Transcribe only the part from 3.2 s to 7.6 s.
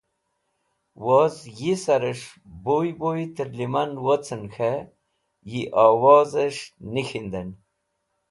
tẽrlẽman wocẽn k̃hẽ yi owozẽs̃h nik̃hindẽn.